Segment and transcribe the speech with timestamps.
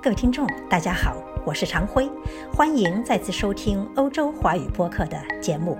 [0.00, 2.08] 各位听众，大家好，我是常辉，
[2.54, 5.76] 欢迎再次收听欧洲华语播客的节目。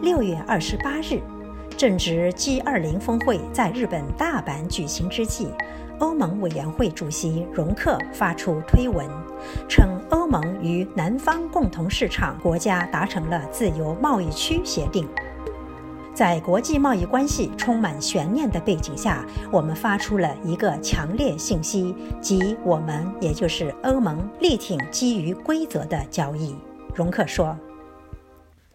[0.00, 1.20] 六月二十八日，
[1.76, 5.48] 正值 G20 峰会在日本大阪举行之际，
[5.98, 9.04] 欧盟委员会主席容克发出推文，
[9.68, 15.08] 称欧盟与南方共同市场国家达成了自由贸易区协定。
[16.14, 26.54] 在国际贸易关系充满悬念的背景下，我们发出了一个强烈信息，即我们，也就是欧盟，力挺基于规则的交易。
[26.94, 27.56] 容克说，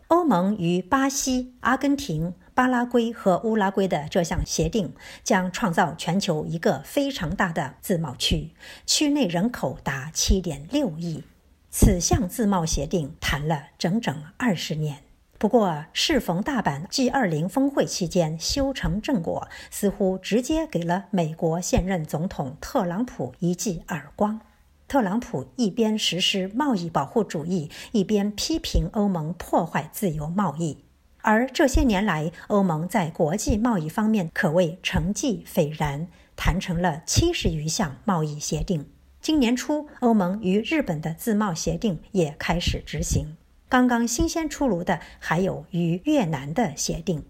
[0.08, 4.94] 欧盟与巴西、阿根廷、巴拉圭和乌拉圭的这项协定
[5.24, 8.52] 将创造全球一个非常大的自贸区，
[8.86, 11.24] 区内人口达7.6亿。
[11.70, 15.00] 此项自贸协定谈了整整二十年。
[15.38, 24.40] 不过，适逢大阪 G20 峰会期间修成正果，似乎直接给了美国现任总统特朗普一记耳光。
[24.88, 30.78] 特朗普一边实施贸易保护主义，一边批评欧盟破坏自由贸易。
[31.22, 38.88] 而这些年来，欧盟在国际贸易方面可谓成绩斐然，谈成了七十余项贸易协定。
[39.20, 43.36] 今年初，欧盟与日本的自贸协定也开始执行。
[43.68, 47.26] 刚刚新鲜出炉的还有与越南的协定。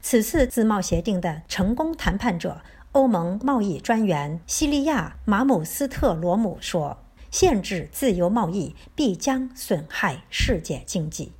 [0.00, 6.98] 此次自贸协定的成功谈判者，欧盟贸易专员西利亚·马姆斯特罗姆说
[7.30, 11.32] ：“限制自由贸易必将损害世界经济。”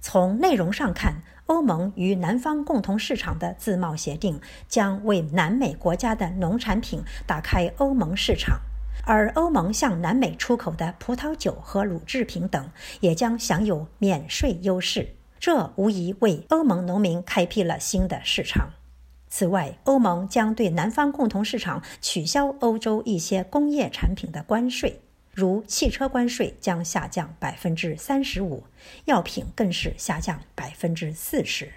[0.00, 8.58] 从内容上看，欧盟与南方共同市场的自贸协定将为南美国家的农产品打开欧盟市场。
[9.04, 18.70] 而欧盟向南美出口的葡萄酒和乳制品等也将享有免税优势，这无疑为欧盟农民开辟了新的市场。
[19.28, 25.00] 此外，欧盟将对南方共同市场取消欧洲一些工业产品的关税，
[25.32, 28.64] 如汽车关税将下降百分之三十五，
[29.06, 31.72] 药品更是下降百分之四十，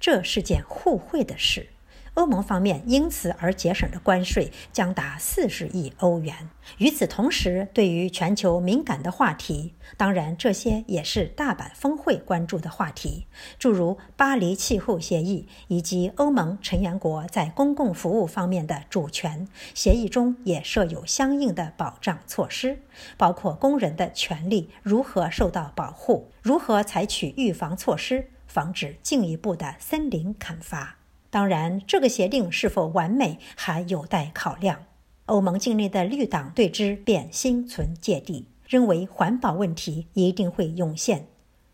[0.00, 1.68] 这是件互惠的事。
[2.14, 6.48] 欧盟方面因此而节省的关税将达四十亿欧元。
[6.78, 13.26] 与此同时，对于全球敏感的话题，当然这些也是大阪峰会关注的话题，
[13.58, 19.46] 诸如巴黎气候协议以及欧盟成员国在公共服务方面的主权。
[19.74, 22.78] 协议中也设有相应的保障措施，
[23.16, 30.98] 包括工人的权利如何受到保护，如何采取预防措施，防止进一步的森林砍伐。
[31.34, 34.84] 当然，这个协定是否完美还有待考量。
[35.26, 41.26] 欧盟境内的绿党对之便心存芥蒂，认为环保问题一定会涌现。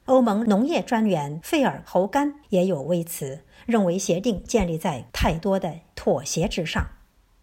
[0.06, 6.86] 欧盟农业专员费尔侯甘也有微词，认为协定建立在太多的妥协之上。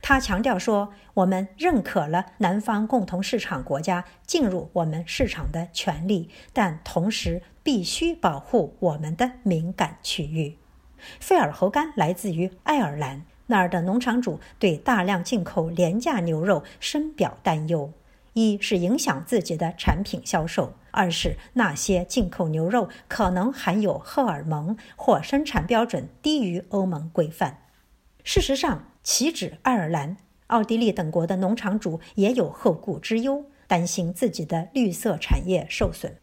[0.02, 10.58] 他强调说：“我们认可了南方共同市场国家进入我们市场的权利，但同时必须保护我们的敏感区域。”
[11.20, 17.92] 费尔侯甘来自于爱尔兰，那儿的农场主对大量进口廉价牛肉深表担忧：
[18.34, 27.60] 一是影响自己的产品销售；二是那些进口牛肉可能含有荷尔蒙或生产标准低于欧盟规范。
[28.24, 36.18] 事实上，岂止爱尔兰、奥地利等国的农场主也有后顾之忧，担心自己的绿色产业受损。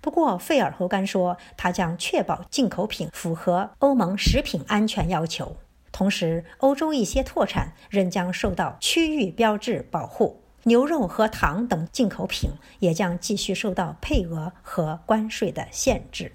[0.00, 5.56] 不过，费尔侯甘说，他将确保进口品符合欧盟食品安全要求，
[5.92, 16.32] 同时，欧洲一些特产仍将受到区域标志保护，牛肉和糖等进口品也将继续受到配额和关税的限制。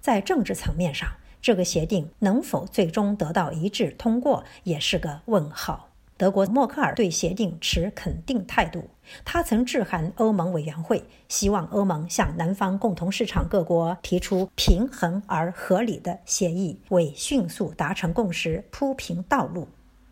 [0.00, 1.08] 在政治层面上，
[1.40, 5.88] 这个协定能否最终得到一致通过，也是个问号。
[6.16, 8.88] 德国默克尔对协定持肯定态度。
[9.24, 19.68] 他曾致函欧盟委员会，希望欧盟向南方共同市场各国提出平衡而合理的协议，为迅速达成共识铺平道路。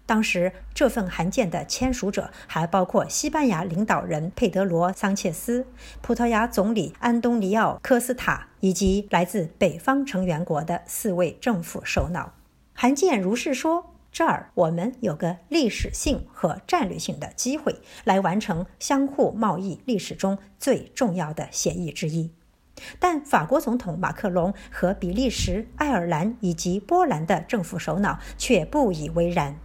[0.07, 5.67] 当时，这份函件的签署者还包括西班牙领导人佩德罗·桑切斯、
[6.03, 12.33] 葡萄牙总理安东尼奥·科斯塔以及来自北方成员国的四位政府首脑。
[12.75, 13.90] 函件如是说。
[14.13, 22.33] 这儿我们有个历史性和战略性的机会，来完成相互贸易历史中最重要的协议之一。
[22.99, 29.57] 但法国总统马克龙和比利时、爱尔兰以及波兰的政府首脑却不以为然。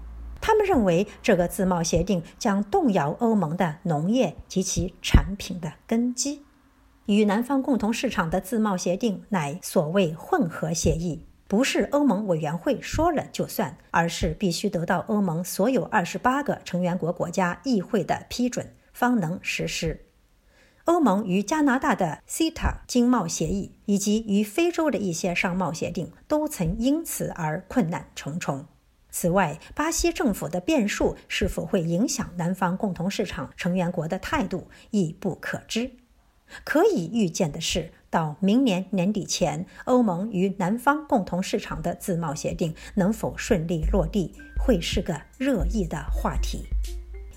[0.41, 6.43] 他们认为这个自贸协定将动摇欧盟的农业及其产品的根基。
[7.07, 11.23] 与南方共同市场的自贸协定乃所谓混合协议。
[11.47, 20.01] 不是欧盟委员会说了就算，而是必须得到欧盟所有二十八个成员国国家议会的批准，方能实施。
[20.85, 28.65] 欧盟与加拿大的 CETA 经贸协议，以及与非洲的一些商贸协定，都曾因此而困难重重。
[29.09, 35.91] 此外，巴西政府的变数是否会影响南方共同市场成员国的态度，亦不可知。
[36.63, 46.63] 可以预见的是，到明年年底前，欧盟与南方共同市场的自贸协定能否顺利落地，会是个热议的话题。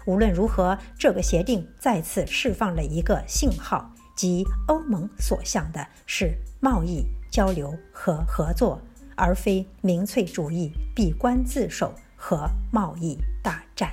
[0.06, 8.80] 无论如何，这个协定再次释放了一个信号，即欧盟所向的是贸易交流和合作，
[9.16, 13.92] 而非民粹主义闭关自守和贸易大战。